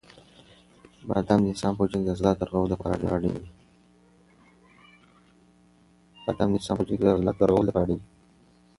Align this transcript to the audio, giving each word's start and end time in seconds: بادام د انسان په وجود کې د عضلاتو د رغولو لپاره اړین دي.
بادام 1.07 1.39
د 1.41 1.45
انسان 1.51 1.71
په 1.75 1.81
وجود 1.83 2.01
کې 2.01 2.05
د 2.07 2.09
عضلاتو 2.15 2.41
د 2.41 2.43
رغولو 2.47 2.71
لپاره 2.73 2.95
اړین 7.85 7.95
دي. 7.95 7.97